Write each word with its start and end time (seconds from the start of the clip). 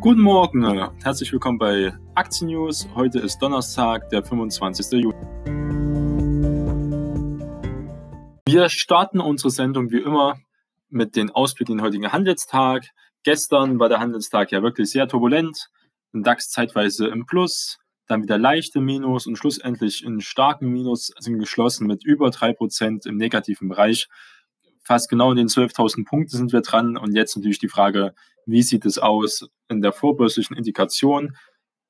Guten 0.00 0.20
Morgen, 0.20 0.64
herzlich 1.02 1.32
willkommen 1.32 1.58
bei 1.58 1.92
Aktien 2.14 2.50
News. 2.50 2.88
Heute 2.94 3.18
ist 3.18 3.38
Donnerstag, 3.38 4.08
der 4.10 4.22
25. 4.22 4.92
Juli. 4.92 5.16
Wir 8.46 8.68
starten 8.68 9.18
unsere 9.18 9.50
Sendung 9.50 9.90
wie 9.90 9.98
immer 9.98 10.38
mit 10.88 11.16
den 11.16 11.30
Ausblick 11.30 11.68
in 11.68 11.78
den 11.78 11.84
heutigen 11.84 12.12
Handelstag. 12.12 12.84
Gestern 13.24 13.80
war 13.80 13.88
der 13.88 13.98
Handelstag 13.98 14.52
ja 14.52 14.62
wirklich 14.62 14.88
sehr 14.88 15.08
turbulent. 15.08 15.68
Ein 16.14 16.22
DAX 16.22 16.48
zeitweise 16.50 17.08
im 17.08 17.26
Plus, 17.26 17.78
dann 18.06 18.22
wieder 18.22 18.38
leichte 18.38 18.80
Minus 18.80 19.26
und 19.26 19.36
schlussendlich 19.36 20.04
in 20.04 20.20
starken 20.20 20.68
Minus 20.68 21.12
sind 21.18 21.40
geschlossen 21.40 21.88
mit 21.88 22.04
über 22.04 22.28
3% 22.28 23.04
im 23.04 23.16
negativen 23.16 23.68
Bereich 23.68 24.08
fast 24.88 25.10
genau 25.10 25.30
in 25.30 25.36
den 25.36 25.48
12.000 25.48 26.06
Punkten 26.06 26.36
sind 26.36 26.52
wir 26.52 26.62
dran. 26.62 26.96
Und 26.96 27.14
jetzt 27.14 27.36
natürlich 27.36 27.58
die 27.58 27.68
Frage, 27.68 28.14
wie 28.48 28.62
sieht 28.62 28.86
es 28.86 28.98
aus 28.98 29.46
in 29.68 29.82
der 29.82 29.92
vorbörslichen 29.92 30.56
Indikation? 30.56 31.36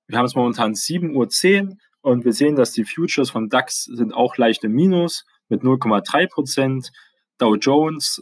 Wir 0.09 0.19
haben 0.19 0.27
es 0.27 0.35
momentan 0.35 0.75
7.10 0.75 1.69
Uhr 1.69 1.77
und 2.01 2.25
wir 2.25 2.33
sehen, 2.33 2.57
dass 2.57 2.73
die 2.73 2.85
Futures 2.85 3.31
von 3.31 3.49
DAX 3.49 3.85
sind 3.85 4.13
auch 4.13 4.37
leicht 4.37 4.65
im 4.65 4.73
Minus 4.73 5.25
mit 5.49 5.63
0,3 5.63 6.29
Prozent. 6.29 6.91
Dow 7.39 7.55
Jones 7.55 8.21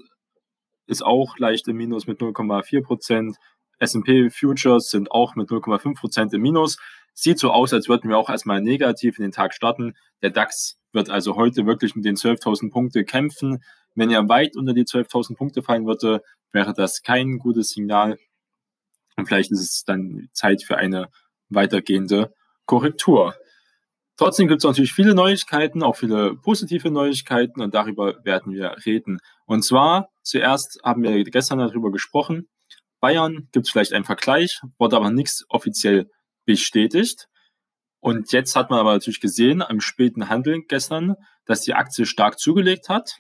ist 0.87 1.03
auch 1.03 1.39
leicht 1.39 1.67
im 1.69 1.77
Minus 1.77 2.07
mit 2.07 2.21
0,4 2.21 2.83
Prozent. 2.83 3.37
S&P 3.79 4.31
Futures 4.31 4.91
sind 4.91 5.11
auch 5.11 5.35
mit 5.35 5.49
0,5 5.49 5.99
Prozent 5.99 6.35
im 6.35 6.43
Minus. 6.43 6.79
Sieht 7.15 7.39
so 7.39 7.51
aus, 7.51 7.73
als 7.73 7.89
würden 7.89 8.11
wir 8.11 8.19
auch 8.19 8.29
erstmal 8.29 8.61
negativ 8.61 9.19
in 9.19 9.23
den 9.23 9.33
Tag 9.33 9.55
starten. 9.55 9.95
Der 10.21 10.31
DAX 10.31 10.79
wird 10.93 11.09
also 11.09 11.37
heute 11.37 11.65
wirklich 11.65 11.95
mit 11.95 12.05
den 12.05 12.17
12.000 12.17 12.71
Punkte 12.71 13.05
kämpfen. 13.05 13.63
Wenn 13.95 14.11
er 14.11 14.29
weit 14.29 14.57
unter 14.57 14.75
die 14.75 14.85
12.000 14.85 15.37
Punkte 15.37 15.63
fallen 15.63 15.87
würde, 15.87 16.23
wäre 16.53 16.75
das 16.75 17.03
kein 17.03 17.39
gutes 17.39 17.71
Signal. 17.71 18.19
Und 19.17 19.27
vielleicht 19.27 19.51
ist 19.51 19.61
es 19.61 19.85
dann 19.85 20.29
Zeit 20.33 20.63
für 20.63 20.77
eine 20.77 21.09
weitergehende 21.49 22.35
Korrektur. 22.67 23.35
Trotzdem 24.17 24.49
gibt 24.49 24.61
es 24.61 24.65
natürlich 24.65 24.95
viele 24.95 25.15
Neuigkeiten, 25.15 25.83
auch 25.83 25.97
viele 25.97 26.37
positive 26.37 26.91
Neuigkeiten 26.91 27.61
und 27.61 27.75
darüber 27.75 28.25
werden 28.25 28.53
wir 28.53 28.77
reden. 28.87 29.19
Und 29.45 29.63
zwar 29.63 30.09
zuerst 30.23 30.81
haben 30.83 31.03
wir 31.03 31.23
gestern 31.25 31.59
darüber 31.59 31.93
gesprochen. 31.93 32.49
Bayern 33.01 33.49
gibt 33.53 33.67
es 33.67 33.73
vielleicht 33.73 33.93
einen 33.93 34.05
Vergleich, 34.05 34.61
wurde 34.79 34.97
aber 34.97 35.11
nichts 35.11 35.45
offiziell 35.49 36.11
bestätigt. 36.47 37.29
Und 38.01 38.33
jetzt 38.33 38.57
hat 38.57 38.71
man 38.71 38.79
aber 38.79 38.95
natürlich 38.95 39.21
gesehen 39.21 39.63
am 39.63 39.81
späten 39.81 40.31
Handeln 40.31 40.65
gestern, 40.67 41.17
dass 41.45 41.63
die 41.63 41.75
Aktie 41.75 42.07
stark 42.07 42.39
zugelegt 42.39 42.89
hat. 42.89 43.19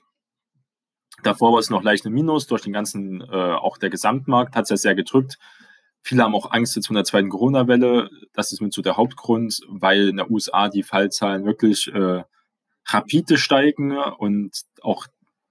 Davor 1.22 1.52
war 1.52 1.58
es 1.58 1.70
noch 1.70 1.82
leicht 1.82 2.06
ein 2.06 2.12
Minus 2.12 2.46
durch 2.46 2.62
den 2.62 2.72
ganzen, 2.72 3.20
äh, 3.20 3.52
auch 3.52 3.78
der 3.78 3.90
Gesamtmarkt 3.90 4.54
hat 4.54 4.64
es 4.64 4.70
ja 4.70 4.76
sehr 4.76 4.94
gedrückt. 4.94 5.38
Viele 6.06 6.22
haben 6.22 6.36
auch 6.36 6.52
Angst 6.52 6.76
jetzt 6.76 6.86
von 6.86 6.94
der 6.94 7.02
zweiten 7.02 7.30
Corona-Welle. 7.30 8.10
Das 8.32 8.52
ist 8.52 8.60
mit 8.60 8.72
so 8.72 8.80
der 8.80 8.96
Hauptgrund, 8.96 9.58
weil 9.66 10.10
in 10.10 10.18
der 10.18 10.30
USA 10.30 10.68
die 10.68 10.84
Fallzahlen 10.84 11.44
wirklich 11.44 11.92
äh, 11.92 12.22
rapide 12.86 13.36
steigen 13.36 13.90
und 13.90 14.52
auch, 14.82 15.06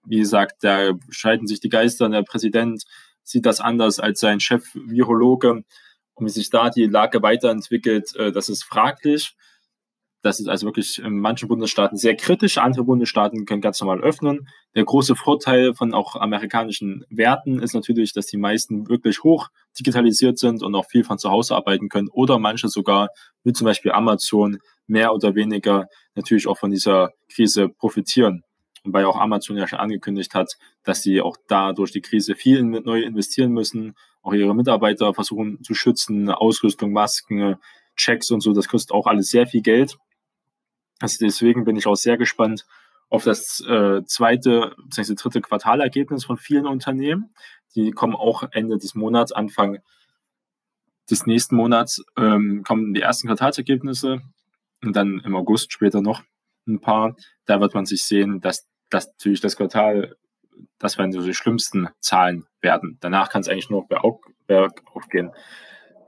wie 0.06 0.20
gesagt, 0.20 0.64
da 0.64 0.94
scheiden 1.10 1.46
sich 1.46 1.60
die 1.60 1.68
Geister. 1.68 2.08
Der 2.08 2.24
Präsident 2.24 2.86
sieht 3.22 3.46
das 3.46 3.60
anders 3.60 4.00
als 4.00 4.22
sein 4.22 4.40
Chef 4.40 4.64
Virologe. 4.76 5.66
Und 6.14 6.26
wie 6.26 6.30
sich 6.30 6.50
da 6.52 6.70
die 6.70 6.86
Lage 6.86 7.22
weiterentwickelt, 7.22 8.16
äh, 8.16 8.32
das 8.32 8.48
ist 8.48 8.64
fraglich. 8.64 9.36
Das 10.22 10.40
ist 10.40 10.48
also 10.48 10.68
wirklich 10.68 11.00
in 11.00 11.20
manchen 11.20 11.50
Bundesstaaten 11.50 11.98
sehr 11.98 12.16
kritisch. 12.16 12.60
Andere 12.60 12.86
Bundesstaaten 12.86 13.46
können 13.46 13.60
ganz 13.60 13.82
normal 13.82 14.00
öffnen. 14.00 14.48
Der 14.74 14.86
große 14.86 15.18
Vorteil 15.18 15.74
von 15.74 15.94
auch 15.94 16.16
amerikanischen 16.16 17.04
Werten 17.10 17.60
ist 17.60 17.74
natürlich, 17.74 18.14
dass 18.14 18.28
die 18.28 18.38
meisten 18.38 18.88
wirklich 18.88 19.22
hoch 19.22 19.50
digitalisiert 19.80 20.40
sind 20.40 20.64
und 20.64 20.76
auch 20.76 20.86
viel 20.86 21.04
von 21.04 21.18
zu 21.18 21.30
Hause 21.30 21.56
arbeiten 21.56 21.90
können 21.90 22.10
oder 22.10 22.40
manche 22.40 22.70
sogar, 22.70 23.10
wie 23.44 23.54
zum 23.54 23.66
Beispiel 23.66 23.92
Amazon, 23.92 24.60
mehr 24.88 25.14
oder 25.14 25.36
weniger 25.36 25.88
natürlich 26.16 26.48
auch 26.48 26.58
von 26.58 26.72
dieser 26.72 27.12
Krise 27.34 27.70
profitieren. 27.70 28.44
Wobei 28.84 29.06
auch 29.08 29.20
Amazon 29.20 29.58
ja 29.58 29.68
schon 29.68 29.80
angekündigt 29.80 30.36
hat, 30.36 30.54
dass 30.84 31.02
sie 31.02 31.20
auch 31.20 31.38
da 31.48 31.74
durch 31.74 31.92
die 31.92 32.02
Krise 32.02 32.36
viel 32.36 32.64
neu 32.64 33.02
investieren 33.02 33.52
müssen, 33.52 33.96
auch 34.22 34.34
ihre 34.34 34.56
Mitarbeiter 34.56 35.14
versuchen 35.14 35.64
zu 35.64 35.74
schützen, 35.74 36.30
Ausrüstung, 36.30 36.92
Masken, 36.92 37.56
Checks 37.96 38.30
und 38.30 38.42
so, 38.42 38.54
das 38.54 38.68
kostet 38.68 38.92
auch 38.92 39.08
alles 39.08 39.30
sehr 39.30 39.48
viel 39.48 39.62
Geld. 39.62 39.98
Also 41.00 41.18
deswegen 41.26 41.66
bin 41.66 41.76
ich 41.76 41.88
auch 41.88 41.96
sehr 41.96 42.18
gespannt 42.18 42.66
auf 43.10 43.24
das 43.24 43.62
äh, 43.62 44.04
zweite 44.06 44.76
bzw. 44.84 45.16
dritte 45.16 45.42
Quartalergebnis 45.42 46.26
von 46.26 46.38
vielen 46.38 46.68
Unternehmen. 46.68 47.34
Die 47.76 47.92
kommen 47.92 48.16
auch 48.16 48.44
Ende 48.52 48.78
des 48.78 48.96
Monats, 48.96 49.32
Anfang 49.32 49.80
des 51.10 51.26
nächsten 51.26 51.56
Monats 51.56 52.04
ähm, 52.18 52.64
kommen 52.66 52.94
die 52.94 53.02
ersten 53.02 53.28
Quartalsergebnisse 53.28 54.22
und 54.84 54.96
dann 54.96 55.22
im 55.24 55.36
August 55.36 55.72
später 55.72 56.02
noch 56.02 56.24
ein 56.68 56.82
paar. 56.82 57.16
Da 57.46 57.62
wird 57.62 57.74
man 57.74 57.86
sich 57.86 58.06
sehen, 58.06 58.42
dass 58.42 58.68
das 58.90 59.08
natürlich 59.08 59.42
das 59.42 59.56
Quartal, 59.56 60.16
das 60.80 60.98
werden 60.98 61.12
so 61.12 61.22
die 61.22 61.34
schlimmsten 61.34 61.90
Zahlen 62.00 62.46
werden. 62.62 62.98
Danach 63.02 63.30
kann 63.30 63.42
es 63.42 63.50
eigentlich 63.50 63.70
nur 63.70 63.88
bergauf 63.88 64.20
gehen. 65.10 65.32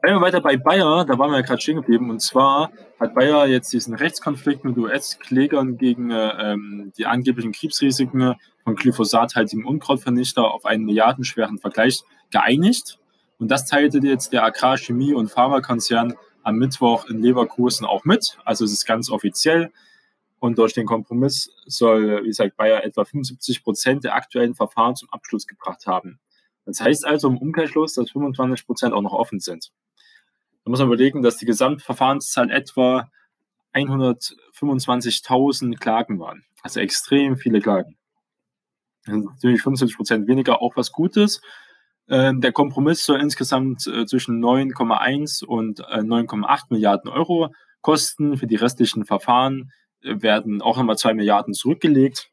Bleiben 0.02 0.20
wir 0.20 0.22
weiter 0.22 0.42
bei 0.42 0.58
Bayer, 0.58 1.06
da 1.06 1.18
waren 1.18 1.32
wir 1.32 1.38
ja 1.38 1.46
gerade 1.46 1.60
stehen 1.60 1.78
geblieben. 1.78 2.12
Und 2.12 2.22
zwar 2.22 2.72
hat 3.00 3.16
Bayer 3.16 3.48
jetzt 3.48 3.74
diesen 3.74 3.96
Rechtskonflikt 3.96 4.64
mit 4.64 4.78
US-Klägern 4.78 5.78
gegen 5.78 6.12
äh, 6.12 6.54
ähm, 6.54 6.92
die 6.98 7.08
angeblichen 7.08 7.52
Krebsrisiken 7.52 8.36
von 8.64 8.76
glyphosathaltigen 8.76 9.66
Unkrautvernichter 9.66 10.52
auf 10.52 10.66
einen 10.66 10.86
milliardenschweren 10.86 11.58
Vergleich 11.58 12.04
geeinigt. 12.30 13.00
Und 13.40 13.50
das 13.50 13.66
teilte 13.66 13.98
jetzt 14.00 14.34
der 14.34 14.44
Agrar-, 14.44 14.78
Chemie- 14.78 15.14
und 15.14 15.32
Pharmakonzern 15.32 16.14
am 16.44 16.58
Mittwoch 16.58 17.06
in 17.10 17.22
Leverkusen 17.22 17.86
auch 17.86 18.06
mit. 18.06 18.38
Also 18.46 18.66
es 18.66 18.72
ist 18.72 18.86
ganz 18.86 19.10
offiziell. 19.10 19.72
Und 20.40 20.60
durch 20.60 20.74
den 20.74 20.86
Kompromiss 20.86 21.50
soll, 21.66 22.24
wie 22.24 22.28
gesagt, 22.28 22.56
Bayer 22.56 22.84
etwa 22.84 23.04
75 23.04 23.64
Prozent 23.64 24.04
der 24.04 24.14
aktuellen 24.14 24.54
Verfahren 24.54 24.96
zum 24.96 25.10
Abschluss 25.10 25.48
gebracht 25.48 25.88
haben. 25.88 26.20
Das 26.66 26.82
heißt 26.82 27.06
also 27.06 27.30
im 27.30 27.38
Umkehrschluss, 27.38 27.94
dass 27.96 28.12
25 28.12 28.68
Prozent 28.68 28.94
auch 28.94 29.02
noch 29.02 29.14
offen 29.14 29.40
sind. 29.40 29.72
Da 30.68 30.70
muss 30.70 30.80
man 30.80 30.90
überlegen, 30.90 31.22
dass 31.22 31.38
die 31.38 31.46
Gesamtverfahrenszahl 31.46 32.52
etwa 32.52 33.10
125.000 33.74 35.80
Klagen 35.80 36.20
waren. 36.20 36.44
Also 36.62 36.82
extrem 36.82 37.38
viele 37.38 37.62
Klagen. 37.62 37.96
Sind 39.04 39.24
natürlich 39.24 39.62
25 39.62 39.96
Prozent 39.96 40.28
weniger, 40.28 40.62
auch 40.62 40.76
was 40.76 40.92
Gutes. 40.92 41.40
Ähm, 42.10 42.42
der 42.42 42.52
Kompromiss 42.52 43.06
soll 43.06 43.22
insgesamt 43.22 43.88
äh, 43.88 44.06
zwischen 44.06 44.44
9,1 44.44 45.46
und 45.46 45.86
9,8 45.86 46.50
äh, 46.50 46.58
Milliarden 46.72 47.10
Euro 47.10 47.54
kosten. 47.80 48.36
Für 48.36 48.48
die 48.48 48.58
restlichen 48.58 49.06
Verfahren 49.06 49.72
äh, 50.02 50.22
werden 50.22 50.62
auch 50.62 50.76
nochmal 50.76 50.98
2 50.98 51.14
Milliarden 51.14 51.54
zurückgelegt. 51.54 52.30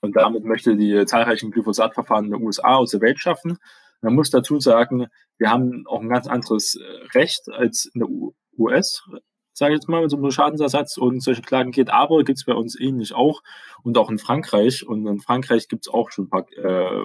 Und 0.00 0.16
damit 0.16 0.42
möchte 0.42 0.76
die 0.76 1.06
zahlreichen 1.06 1.52
Glyphosat-Verfahren 1.52 2.24
in 2.24 2.32
den 2.32 2.42
USA 2.42 2.74
aus 2.74 2.90
der 2.90 3.00
Welt 3.00 3.20
schaffen. 3.20 3.58
Man 4.02 4.14
muss 4.14 4.30
dazu 4.30 4.58
sagen, 4.58 5.06
wir 5.38 5.50
haben 5.50 5.84
auch 5.86 6.00
ein 6.00 6.08
ganz 6.08 6.26
anderes 6.26 6.74
äh, 6.74 7.18
Recht 7.18 7.48
als 7.48 7.86
in 7.94 8.00
der 8.00 8.08
US, 8.58 9.02
sage 9.52 9.72
ich 9.72 9.78
jetzt 9.78 9.88
mal, 9.88 10.00
wenn 10.00 10.06
es 10.06 10.14
um 10.14 10.28
Schadensersatz 10.30 10.96
und 10.96 11.22
solche 11.22 11.42
Klagen 11.42 11.70
geht, 11.70 11.90
aber 11.90 12.24
gibt 12.24 12.38
es 12.38 12.44
bei 12.44 12.54
uns 12.54 12.78
ähnlich 12.78 13.14
auch 13.14 13.42
und 13.84 13.96
auch 13.96 14.10
in 14.10 14.18
Frankreich. 14.18 14.86
Und 14.86 15.06
in 15.06 15.20
Frankreich 15.20 15.68
gibt 15.68 15.86
es 15.86 15.92
auch 15.92 16.10
schon 16.10 16.26
ein 16.26 16.30
paar, 16.30 16.46
äh, 16.52 17.04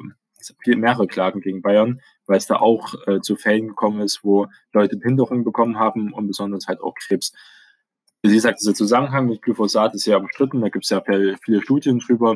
mehrere 0.66 1.08
Klagen 1.08 1.42
gegen 1.42 1.62
Bayern, 1.62 2.02
weil 2.26 2.38
es 2.38 2.48
da 2.48 2.58
auch 2.58 2.94
äh, 3.06 3.20
zu 3.20 3.36
Fällen 3.36 3.70
gekommen 3.70 4.02
ist, 4.02 4.24
wo 4.24 4.48
Leute 4.72 4.98
Behinderungen 4.98 5.44
bekommen 5.44 5.78
haben 5.78 6.14
und 6.14 6.28
besonders 6.28 6.68
halt 6.68 6.82
auch 6.82 6.94
Krebs. 6.96 7.34
Wie 8.24 8.34
gesagt, 8.34 8.60
dieser 8.62 8.74
Zusammenhang 8.74 9.28
mit 9.28 9.42
Glyphosat 9.42 9.94
ist 9.94 10.04
sehr 10.04 10.20
umstritten, 10.20 10.62
da 10.62 10.70
gibt 10.70 10.86
es 10.86 10.90
ja 10.90 11.02
viele 11.04 11.62
Studien 11.62 12.00
drüber. 12.00 12.34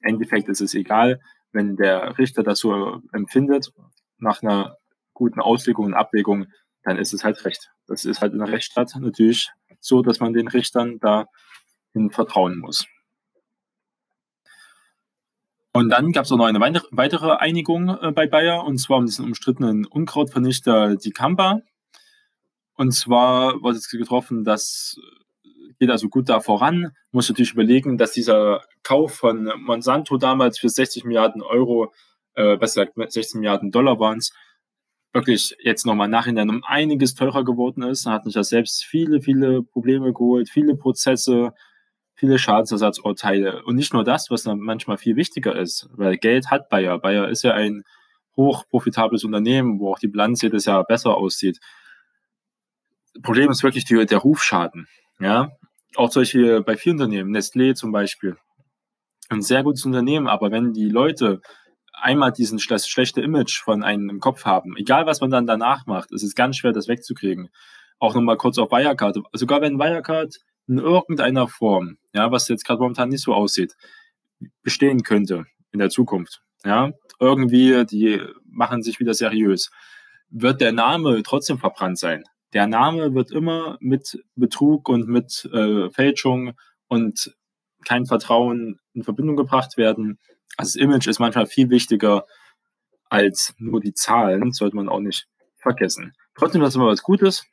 Im 0.00 0.14
Endeffekt 0.14 0.48
ist 0.48 0.60
es 0.60 0.74
egal, 0.74 1.20
wenn 1.52 1.76
der 1.76 2.18
Richter 2.18 2.42
das 2.42 2.58
so 2.58 3.00
empfindet 3.12 3.72
nach 4.22 4.42
einer 4.42 4.76
guten 5.12 5.40
Auslegung 5.40 5.86
und 5.86 5.94
Abwägung, 5.94 6.46
dann 6.82 6.98
ist 6.98 7.12
es 7.12 7.24
halt 7.24 7.44
Recht. 7.44 7.70
Das 7.86 8.04
ist 8.04 8.20
halt 8.20 8.32
in 8.32 8.38
der 8.38 8.48
Rechtsstaat 8.48 8.94
natürlich 8.98 9.50
so, 9.80 10.02
dass 10.02 10.20
man 10.20 10.32
den 10.32 10.48
Richtern 10.48 10.98
dahin 11.00 12.10
vertrauen 12.10 12.58
muss. 12.58 12.86
Und 15.74 15.88
dann 15.88 16.12
gab 16.12 16.24
es 16.24 16.32
auch 16.32 16.36
noch 16.36 16.46
eine 16.46 16.60
weitere 16.60 17.32
Einigung 17.32 17.88
äh, 17.88 18.12
bei 18.12 18.26
Bayer, 18.26 18.64
und 18.64 18.78
zwar 18.78 18.98
um 18.98 19.06
diesen 19.06 19.24
umstrittenen 19.24 19.86
Unkrautvernichter 19.86 20.96
Dicamba. 20.96 21.60
Und 22.74 22.92
zwar 22.92 23.62
wurde 23.62 23.78
es 23.78 23.88
getroffen, 23.88 24.44
dass 24.44 24.98
geht 25.82 25.90
also 25.90 26.08
gut 26.08 26.28
da 26.28 26.38
voran. 26.38 26.92
Muss 27.10 27.28
natürlich 27.28 27.54
überlegen, 27.54 27.98
dass 27.98 28.12
dieser 28.12 28.62
Kauf 28.84 29.14
von 29.14 29.50
Monsanto 29.56 30.16
damals 30.16 30.60
für 30.60 30.68
60 30.68 31.02
Milliarden 31.04 31.42
Euro 31.42 31.92
äh, 32.34 32.56
besser 32.56 32.86
gesagt 32.86 33.12
16 33.12 33.40
Milliarden 33.40 33.70
Dollar 33.70 33.98
waren 33.98 34.18
es, 34.18 34.32
wirklich 35.12 35.54
jetzt 35.60 35.84
nochmal 35.86 36.08
nachhinein 36.08 36.48
um 36.48 36.64
einiges 36.64 37.14
teurer 37.14 37.44
geworden 37.44 37.82
ist. 37.82 38.06
Da 38.06 38.12
hat 38.12 38.24
sich 38.24 38.34
ja 38.34 38.42
selbst 38.42 38.84
viele, 38.84 39.20
viele 39.20 39.62
Probleme 39.62 40.12
geholt, 40.12 40.48
viele 40.48 40.76
Prozesse, 40.76 41.52
viele 42.14 42.38
Schadensersatzurteile. 42.38 43.62
Und 43.64 43.76
nicht 43.76 43.92
nur 43.92 44.04
das, 44.04 44.30
was 44.30 44.44
dann 44.44 44.58
manchmal 44.58 44.96
viel 44.96 45.16
wichtiger 45.16 45.54
ist, 45.54 45.88
weil 45.92 46.16
Geld 46.16 46.50
hat 46.50 46.68
Bayer. 46.68 46.98
Bayer 46.98 47.28
ist 47.28 47.42
ja 47.42 47.52
ein 47.52 47.84
hochprofitables 48.36 49.24
Unternehmen, 49.24 49.78
wo 49.78 49.92
auch 49.92 49.98
die 49.98 50.08
Bilanz 50.08 50.40
jedes 50.40 50.64
Jahr 50.64 50.84
besser 50.84 51.16
aussieht. 51.16 51.58
Problem 53.22 53.50
ist 53.50 53.62
wirklich 53.62 53.84
die, 53.84 54.06
der 54.06 54.18
Rufschaden. 54.18 54.88
Ja, 55.20 55.50
auch 55.96 56.10
solche 56.10 56.62
bei 56.62 56.76
vielen 56.76 56.96
Unternehmen, 56.96 57.36
Nestlé 57.36 57.74
zum 57.74 57.92
Beispiel, 57.92 58.36
ein 59.28 59.42
sehr 59.42 59.62
gutes 59.62 59.84
Unternehmen, 59.84 60.26
aber 60.26 60.50
wenn 60.50 60.72
die 60.72 60.88
Leute 60.88 61.42
einmal 62.02 62.32
diesen 62.32 62.60
das 62.68 62.88
schlechte 62.88 63.20
Image 63.20 63.62
von 63.62 63.82
einem 63.82 64.10
im 64.10 64.20
Kopf 64.20 64.44
haben, 64.44 64.76
egal 64.76 65.06
was 65.06 65.20
man 65.20 65.30
dann 65.30 65.46
danach 65.46 65.86
macht, 65.86 66.12
es 66.12 66.22
ist 66.22 66.34
ganz 66.34 66.56
schwer, 66.56 66.72
das 66.72 66.88
wegzukriegen. 66.88 67.48
Auch 67.98 68.14
nochmal 68.14 68.36
kurz 68.36 68.58
auf 68.58 68.70
Wirecard. 68.70 69.18
Sogar 69.32 69.60
wenn 69.60 69.78
Wirecard 69.78 70.36
in 70.66 70.78
irgendeiner 70.78 71.48
Form, 71.48 71.98
ja, 72.12 72.30
was 72.30 72.48
jetzt 72.48 72.64
gerade 72.64 72.80
momentan 72.80 73.08
nicht 73.08 73.22
so 73.22 73.34
aussieht, 73.34 73.74
bestehen 74.62 75.02
könnte 75.02 75.46
in 75.70 75.78
der 75.78 75.90
Zukunft, 75.90 76.42
ja, 76.64 76.92
irgendwie, 77.20 77.84
die 77.86 78.20
machen 78.44 78.82
sich 78.82 78.98
wieder 79.00 79.14
seriös, 79.14 79.70
wird 80.28 80.60
der 80.60 80.72
Name 80.72 81.22
trotzdem 81.22 81.58
verbrannt 81.58 81.98
sein. 81.98 82.24
Der 82.52 82.66
Name 82.66 83.14
wird 83.14 83.30
immer 83.30 83.76
mit 83.80 84.22
Betrug 84.34 84.88
und 84.88 85.08
mit 85.08 85.48
äh, 85.52 85.90
Fälschung 85.90 86.52
und 86.88 87.34
kein 87.84 88.06
Vertrauen 88.06 88.78
in 88.92 89.02
Verbindung 89.02 89.36
gebracht 89.36 89.76
werden. 89.76 90.18
Also 90.56 90.78
das 90.78 90.82
Image 90.82 91.06
ist 91.06 91.18
manchmal 91.18 91.46
viel 91.46 91.70
wichtiger 91.70 92.26
als 93.08 93.54
nur 93.58 93.80
die 93.80 93.94
Zahlen, 93.94 94.52
sollte 94.52 94.76
man 94.76 94.88
auch 94.88 95.00
nicht 95.00 95.28
vergessen. 95.56 96.14
Trotzdem, 96.34 96.60
das 96.60 96.70
ist 96.70 96.76
immer 96.76 96.86
was 96.86 97.02
Gutes. 97.02 97.44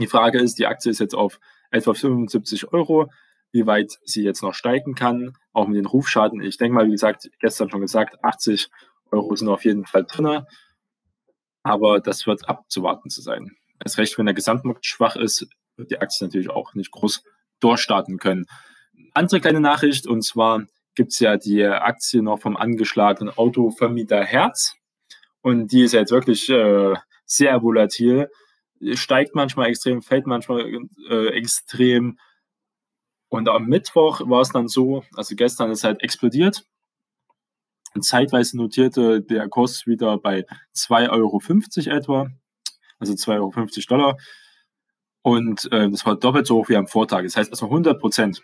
Die 0.00 0.06
Frage 0.06 0.38
ist, 0.38 0.58
die 0.58 0.66
Aktie 0.66 0.90
ist 0.90 0.98
jetzt 0.98 1.14
auf 1.14 1.40
etwa 1.70 1.94
75 1.94 2.72
Euro, 2.72 3.10
wie 3.52 3.66
weit 3.66 3.98
sie 4.04 4.22
jetzt 4.22 4.42
noch 4.42 4.54
steigen 4.54 4.94
kann, 4.94 5.36
auch 5.52 5.66
mit 5.66 5.76
den 5.76 5.86
Rufschaden. 5.86 6.40
Ich 6.40 6.56
denke 6.56 6.74
mal, 6.74 6.86
wie 6.86 6.92
gesagt, 6.92 7.30
gestern 7.40 7.70
schon 7.70 7.80
gesagt, 7.80 8.22
80 8.22 8.70
Euro 9.10 9.34
sind 9.34 9.48
auf 9.48 9.64
jeden 9.64 9.86
Fall 9.86 10.04
drin, 10.04 10.44
aber 11.62 12.00
das 12.00 12.26
wird 12.26 12.48
abzuwarten 12.48 13.10
zu 13.10 13.20
sein. 13.22 13.56
Erst 13.82 13.98
recht, 13.98 14.16
wenn 14.18 14.26
der 14.26 14.34
Gesamtmarkt 14.34 14.86
schwach 14.86 15.16
ist, 15.16 15.48
wird 15.76 15.90
die 15.90 15.98
Aktie 15.98 16.26
natürlich 16.26 16.50
auch 16.50 16.74
nicht 16.74 16.90
groß 16.90 17.22
durchstarten 17.60 18.18
können. 18.18 18.46
Andere 19.14 19.40
kleine 19.40 19.60
Nachricht, 19.60 20.06
und 20.06 20.22
zwar 20.22 20.66
gibt 20.94 21.12
es 21.12 21.20
ja 21.20 21.36
die 21.36 21.64
Aktie 21.64 22.22
noch 22.22 22.40
vom 22.40 22.56
angeschlagenen 22.56 23.36
Autovermieter 23.36 24.22
Herz. 24.24 24.74
Und 25.42 25.72
die 25.72 25.82
ist 25.84 25.92
jetzt 25.92 26.12
wirklich 26.12 26.48
äh, 26.50 26.94
sehr 27.24 27.62
volatil. 27.62 28.30
Steigt 28.94 29.34
manchmal 29.34 29.68
extrem, 29.68 30.02
fällt 30.02 30.26
manchmal 30.26 30.66
äh, 31.08 31.28
extrem. 31.28 32.18
Und 33.28 33.48
am 33.48 33.66
Mittwoch 33.66 34.20
war 34.28 34.40
es 34.40 34.50
dann 34.50 34.68
so, 34.68 35.04
also 35.14 35.36
gestern 35.36 35.70
ist 35.70 35.84
halt 35.84 36.02
explodiert. 36.02 36.64
Zeitweise 38.00 38.56
notierte 38.56 39.20
der 39.20 39.48
Kurs 39.48 39.86
wieder 39.86 40.18
bei 40.18 40.44
2,50 40.74 41.10
Euro 41.10 41.96
etwa 41.96 42.30
also 43.00 43.14
2,50 43.14 43.30
Euro 43.38 43.52
Dollar. 43.88 44.16
Und 45.22 45.70
äh, 45.72 45.90
das 45.90 46.06
war 46.06 46.16
doppelt 46.16 46.46
so 46.46 46.56
hoch 46.56 46.68
wie 46.68 46.76
am 46.76 46.86
Vortag. 46.86 47.22
Das 47.24 47.36
heißt 47.36 47.50
also 47.50 47.66
100 47.66 47.98
Prozent. 47.98 48.42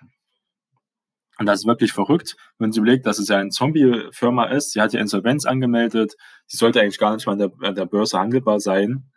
Und 1.38 1.47
das 1.47 1.61
ist 1.61 1.67
wirklich 1.67 1.93
verrückt, 1.93 2.37
wenn 2.59 2.73
sie 2.73 2.81
überlegt, 2.81 3.06
dass 3.06 3.19
es 3.19 3.29
ja 3.29 3.37
eine 3.37 3.50
Zombie-Firma 3.50 4.47
ist. 4.47 4.73
Sie 4.73 4.81
hat 4.81 4.93
ja 4.94 5.00
Insolvenz 5.00 5.44
angemeldet. 5.44 6.15
Sie 6.47 6.56
sollte 6.56 6.81
eigentlich 6.81 6.99
gar 6.99 7.15
nicht 7.15 7.27
mal 7.27 7.33
an 7.33 7.38
der, 7.38 7.50
an 7.61 7.75
der 7.75 7.85
Börse 7.85 8.19
handelbar 8.19 8.59
sein. 8.59 9.11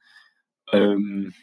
Ähm, 0.71 1.33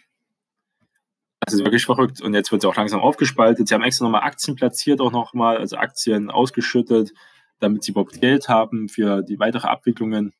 das 1.40 1.54
ist 1.54 1.64
wirklich 1.64 1.86
verrückt. 1.86 2.20
Und 2.20 2.34
jetzt 2.34 2.52
wird 2.52 2.62
sie 2.62 2.68
auch 2.68 2.76
langsam 2.76 3.00
aufgespaltet. 3.00 3.68
Sie 3.68 3.74
haben 3.74 3.84
extra 3.84 4.04
nochmal 4.04 4.22
Aktien 4.22 4.56
platziert, 4.56 5.00
auch 5.00 5.12
nochmal, 5.12 5.56
also 5.56 5.76
Aktien 5.76 6.30
ausgeschüttet, 6.30 7.12
damit 7.58 7.82
sie 7.82 7.92
überhaupt 7.92 8.20
Geld 8.20 8.48
haben 8.48 8.88
für 8.88 9.22
die 9.22 9.38
weitere 9.38 9.68
Abwicklungen. 9.68 10.34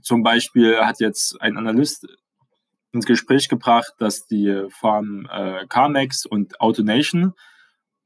Zum 0.00 0.22
Beispiel 0.22 0.78
hat 0.78 1.00
jetzt 1.00 1.40
ein 1.42 1.56
Analyst 1.58 2.06
ins 2.92 3.06
Gespräch 3.06 3.48
gebracht, 3.48 3.92
dass 3.98 4.26
die 4.26 4.66
Farm 4.70 5.28
äh, 5.30 5.66
CarMax 5.66 6.24
und 6.24 6.60
AutoNation 6.60 7.34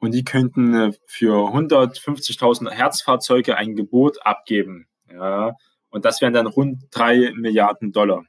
und 0.05 0.13
die 0.13 0.25
könnten 0.25 0.75
äh, 0.75 0.93
für 1.07 1.35
150.000 1.53 2.71
Herzfahrzeuge 2.71 3.57
ein 3.57 3.75
Gebot 3.75 4.25
abgeben. 4.25 4.87
Ja, 5.11 5.57
und 5.91 6.05
das 6.05 6.21
wären 6.21 6.33
dann 6.33 6.47
rund 6.47 6.85
drei 6.91 7.33
Milliarden 7.35 7.93
Dollar. 7.93 8.25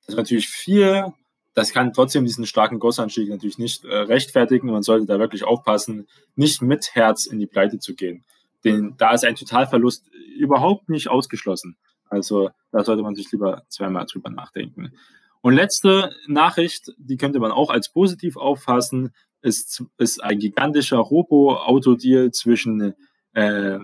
Das 0.00 0.10
ist 0.10 0.16
natürlich 0.16 0.48
viel. 0.48 1.06
Das 1.54 1.72
kann 1.72 1.92
trotzdem 1.92 2.24
diesen 2.24 2.46
starken 2.46 2.78
Kursanstieg 2.78 3.28
natürlich 3.28 3.58
nicht 3.58 3.84
äh, 3.84 3.94
rechtfertigen. 3.94 4.70
Man 4.70 4.82
sollte 4.82 5.06
da 5.06 5.18
wirklich 5.18 5.44
aufpassen, 5.44 6.08
nicht 6.34 6.62
mit 6.62 6.94
Herz 6.94 7.26
in 7.26 7.38
die 7.38 7.46
Pleite 7.46 7.78
zu 7.78 7.94
gehen. 7.94 8.24
Denn 8.64 8.94
da 8.96 9.12
ist 9.12 9.24
ein 9.24 9.34
Totalverlust 9.34 10.08
überhaupt 10.36 10.88
nicht 10.88 11.08
ausgeschlossen. 11.08 11.76
Also 12.08 12.50
da 12.70 12.84
sollte 12.84 13.02
man 13.02 13.14
sich 13.14 13.30
lieber 13.32 13.62
zweimal 13.68 14.06
drüber 14.06 14.30
nachdenken. 14.30 14.92
Und 15.40 15.54
letzte 15.54 16.14
Nachricht, 16.26 16.92
die 16.98 17.16
könnte 17.16 17.40
man 17.40 17.50
auch 17.50 17.70
als 17.70 17.90
positiv 17.90 18.36
auffassen, 18.36 19.12
ist, 19.42 19.84
ist 19.98 20.22
ein 20.22 20.38
gigantischer 20.38 20.98
Robo-Auto-Deal 20.98 22.30
zwischen 22.30 22.94
äh, 23.34 23.78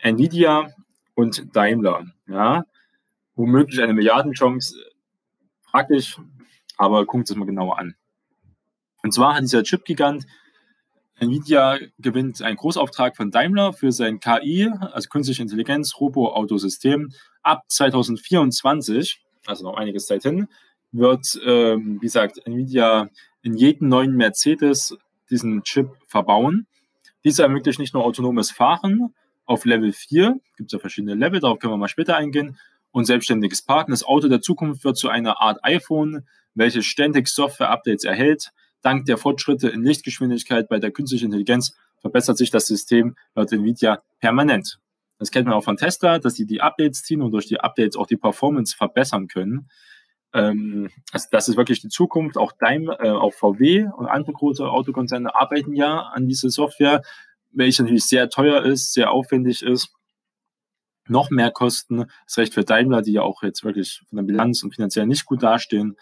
Nvidia 0.00 0.70
und 1.14 1.54
Daimler. 1.54 2.06
Ja, 2.28 2.64
womöglich 3.34 3.82
eine 3.82 3.94
Milliardenchance, 3.94 4.76
fraglich, 5.62 6.16
aber 6.76 7.04
guckt 7.06 7.28
es 7.28 7.36
mal 7.36 7.46
genauer 7.46 7.78
an. 7.78 7.94
Und 9.02 9.12
zwar 9.12 9.34
hat 9.34 9.42
dieser 9.42 9.62
Chip-Gigant 9.62 10.26
Nvidia 11.20 11.78
gewinnt 11.98 12.40
einen 12.40 12.56
Großauftrag 12.56 13.14
von 13.16 13.30
Daimler 13.30 13.74
für 13.74 13.92
sein 13.92 14.20
KI, 14.20 14.70
also 14.80 15.08
künstliche 15.10 15.42
Intelligenz, 15.42 16.00
Robo-Autosystem. 16.00 17.12
Ab 17.42 17.64
2024, 17.68 19.22
also 19.46 19.64
noch 19.64 19.76
einiges 19.76 20.06
Zeit 20.06 20.22
hin, 20.22 20.48
wird, 20.92 21.38
ähm, 21.44 21.98
wie 22.00 22.06
gesagt, 22.06 22.40
Nvidia 22.46 23.10
in 23.42 23.54
jedem 23.54 23.88
neuen 23.88 24.16
Mercedes 24.16 24.96
diesen 25.30 25.62
Chip 25.62 25.90
verbauen. 26.06 26.66
Dieser 27.24 27.44
ermöglicht 27.44 27.78
nicht 27.78 27.94
nur 27.94 28.04
autonomes 28.04 28.50
Fahren 28.50 29.14
auf 29.46 29.64
Level 29.64 29.92
4, 29.92 30.38
gibt 30.56 30.68
es 30.68 30.72
ja 30.72 30.78
verschiedene 30.78 31.14
Level, 31.14 31.40
darauf 31.40 31.58
können 31.58 31.72
wir 31.72 31.78
mal 31.78 31.88
später 31.88 32.16
eingehen, 32.16 32.58
und 32.92 33.04
selbstständiges 33.04 33.62
Parken. 33.62 33.92
Das 33.92 34.04
Auto 34.04 34.28
der 34.28 34.40
Zukunft 34.40 34.84
wird 34.84 34.96
zu 34.96 35.08
einer 35.08 35.40
Art 35.40 35.62
iPhone, 35.62 36.26
welches 36.54 36.86
ständig 36.86 37.28
Software-Updates 37.28 38.04
erhält. 38.04 38.50
Dank 38.82 39.06
der 39.06 39.18
Fortschritte 39.18 39.68
in 39.68 39.84
Lichtgeschwindigkeit 39.84 40.68
bei 40.68 40.78
der 40.78 40.90
künstlichen 40.90 41.26
Intelligenz 41.26 41.76
verbessert 42.00 42.38
sich 42.38 42.50
das 42.50 42.66
System 42.66 43.16
laut 43.34 43.52
Nvidia 43.52 44.02
permanent. 44.20 44.78
Das 45.18 45.30
kennt 45.30 45.46
man 45.46 45.54
auch 45.54 45.64
von 45.64 45.76
Tesla, 45.76 46.18
dass 46.18 46.34
sie 46.34 46.46
die 46.46 46.62
Updates 46.62 47.02
ziehen 47.02 47.20
und 47.20 47.32
durch 47.32 47.46
die 47.46 47.60
Updates 47.60 47.96
auch 47.96 48.06
die 48.06 48.16
Performance 48.16 48.74
verbessern 48.74 49.28
können. 49.28 49.68
Ähm, 50.32 50.90
also 51.12 51.28
das 51.30 51.48
ist 51.48 51.56
wirklich 51.56 51.80
die 51.80 51.88
Zukunft. 51.88 52.36
Auch 52.36 52.52
Daimler, 52.52 53.00
äh, 53.00 53.10
auch 53.10 53.32
VW 53.32 53.86
und 53.96 54.06
andere 54.06 54.32
große 54.32 54.68
Autokonzerne 54.68 55.34
arbeiten 55.34 55.74
ja 55.74 56.00
an 56.00 56.28
dieser 56.28 56.50
Software, 56.50 57.02
welche 57.50 57.82
natürlich 57.82 58.04
sehr 58.04 58.30
teuer 58.30 58.62
ist, 58.64 58.92
sehr 58.92 59.10
aufwendig 59.10 59.62
ist. 59.62 59.92
Noch 61.08 61.30
mehr 61.30 61.50
Kosten, 61.50 62.04
das 62.26 62.38
Recht 62.38 62.54
für 62.54 62.64
Daimler, 62.64 63.02
die 63.02 63.12
ja 63.12 63.22
auch 63.22 63.42
jetzt 63.42 63.64
wirklich 63.64 64.02
von 64.08 64.16
der 64.16 64.22
Bilanz 64.22 64.62
und 64.62 64.74
finanziell 64.74 65.06
nicht 65.06 65.26
gut 65.26 65.42
dastehen. 65.42 65.96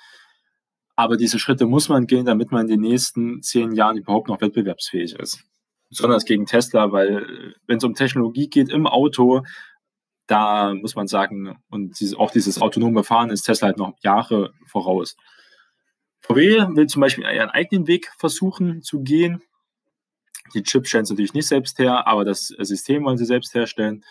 Aber 0.97 1.17
diese 1.17 1.39
Schritte 1.39 1.65
muss 1.65 1.89
man 1.89 2.07
gehen, 2.07 2.27
damit 2.27 2.51
man 2.51 2.63
in 2.63 2.69
den 2.69 2.81
nächsten 2.81 3.41
zehn 3.41 3.73
Jahren 3.73 3.97
überhaupt 3.97 4.29
noch 4.29 4.41
wettbewerbsfähig 4.41 5.15
ist. 5.15 5.45
Besonders 5.89 6.27
gegen 6.27 6.45
Tesla, 6.45 6.93
weil 6.93 7.55
wenn 7.67 7.79
es 7.79 7.85
um 7.85 7.95
Technologie 7.95 8.51
geht 8.51 8.69
im 8.69 8.87
Auto, 8.87 9.43
da 10.29 10.75
muss 10.75 10.95
man 10.95 11.09
sagen, 11.09 11.59
und 11.71 11.99
dieses, 11.99 12.15
auch 12.15 12.31
dieses 12.31 12.61
autonome 12.61 13.03
Fahren 13.03 13.31
ist 13.31 13.43
Tesla 13.43 13.69
halt 13.69 13.79
noch 13.79 13.95
Jahre 14.03 14.53
voraus. 14.67 15.17
VW 16.21 16.67
will 16.77 16.87
zum 16.87 17.01
Beispiel 17.01 17.25
ihren 17.25 17.49
eigenen 17.49 17.87
Weg 17.87 18.13
versuchen 18.19 18.83
zu 18.83 19.01
gehen. 19.03 19.43
Die 20.55 20.63
Chips 20.63 20.91
stellen 20.91 21.07
sie 21.07 21.15
natürlich 21.15 21.35
nicht 21.35 21.49
selbst 21.49 21.79
her, 21.79 22.07
aber 22.07 22.25
das 22.25 22.49
System 22.49 23.05
wollen 23.05 23.19
sie 23.19 23.25
selbst 23.25 23.55
herstellen. 23.55 24.05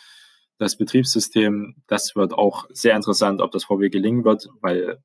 Das 0.57 0.75
Betriebssystem, 0.75 1.75
das 1.85 2.15
wird 2.15 2.33
auch 2.33 2.65
sehr 2.71 2.95
interessant, 2.95 3.39
ob 3.41 3.51
das 3.51 3.65
VW 3.65 3.89
gelingen 3.89 4.25
wird, 4.25 4.47
weil 4.61 4.99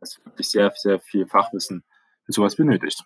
es 0.00 0.20
wirklich 0.24 0.50
sehr, 0.50 0.72
sehr 0.74 0.98
viel 0.98 1.26
Fachwissen 1.26 1.84
für 2.24 2.32
sowas 2.32 2.56
benötigt. 2.56 3.04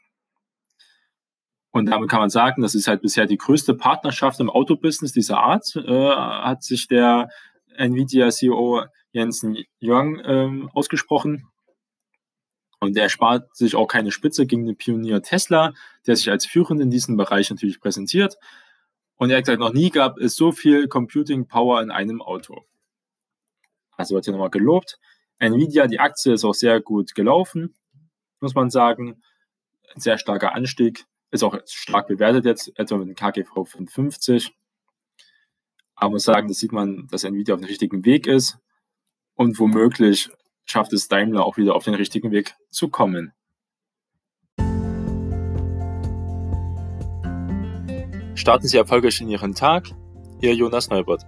Und 1.72 1.86
damit 1.86 2.10
kann 2.10 2.20
man 2.20 2.30
sagen, 2.30 2.60
das 2.60 2.74
ist 2.74 2.86
halt 2.86 3.00
bisher 3.00 3.26
die 3.26 3.38
größte 3.38 3.74
Partnerschaft 3.74 4.38
im 4.40 4.50
Autobusiness 4.50 5.12
dieser 5.12 5.38
Art, 5.38 5.74
äh, 5.74 6.10
hat 6.10 6.62
sich 6.62 6.86
der 6.86 7.30
Nvidia-CEO 7.76 8.84
Jensen 9.12 9.56
Young 9.80 10.20
ähm, 10.24 10.70
ausgesprochen. 10.74 11.48
Und 12.78 12.96
er 12.96 13.08
spart 13.08 13.56
sich 13.56 13.74
auch 13.74 13.86
keine 13.86 14.10
Spitze 14.10 14.44
gegen 14.44 14.66
den 14.66 14.76
Pionier 14.76 15.22
Tesla, 15.22 15.72
der 16.06 16.16
sich 16.16 16.30
als 16.30 16.44
führend 16.44 16.80
in 16.80 16.90
diesem 16.90 17.16
Bereich 17.16 17.48
natürlich 17.48 17.80
präsentiert. 17.80 18.36
Und 19.16 19.30
er 19.30 19.38
hat 19.38 19.44
gesagt, 19.44 19.60
noch 19.60 19.72
nie 19.72 19.90
gab 19.90 20.18
es 20.18 20.34
so 20.34 20.52
viel 20.52 20.88
Computing 20.88 21.46
Power 21.46 21.80
in 21.80 21.90
einem 21.90 22.20
Auto. 22.20 22.66
Also 23.96 24.14
wird 24.14 24.26
hier 24.26 24.32
nochmal 24.32 24.50
gelobt. 24.50 24.98
Nvidia, 25.38 25.86
die 25.86 26.00
Aktie 26.00 26.34
ist 26.34 26.44
auch 26.44 26.54
sehr 26.54 26.80
gut 26.80 27.14
gelaufen, 27.14 27.74
muss 28.40 28.54
man 28.54 28.68
sagen. 28.68 29.22
Sehr 29.94 30.18
starker 30.18 30.54
Anstieg 30.54 31.06
ist 31.32 31.42
auch 31.42 31.58
stark 31.66 32.06
bewertet 32.06 32.44
jetzt, 32.44 32.78
etwa 32.78 32.98
mit 32.98 33.08
dem 33.08 33.14
KGV 33.16 33.64
von 33.64 33.88
50. 33.88 34.54
Aber 35.96 36.18
sagen, 36.18 36.48
das 36.48 36.58
sieht 36.58 36.72
man, 36.72 37.08
dass 37.10 37.24
Nvidia 37.24 37.54
auf 37.54 37.60
dem 37.60 37.66
richtigen 37.66 38.04
Weg 38.04 38.26
ist 38.26 38.58
und 39.34 39.58
womöglich 39.58 40.30
schafft 40.64 40.92
es 40.92 41.08
Daimler 41.08 41.44
auch 41.44 41.56
wieder 41.56 41.74
auf 41.74 41.84
den 41.84 41.94
richtigen 41.94 42.30
Weg 42.30 42.54
zu 42.70 42.88
kommen. 42.88 43.32
Starten 48.34 48.66
Sie 48.66 48.76
erfolgreich 48.76 49.20
in 49.20 49.28
Ihren 49.28 49.54
Tag. 49.54 49.88
Ihr 50.40 50.54
Jonas 50.54 50.90
Neubert. 50.90 51.24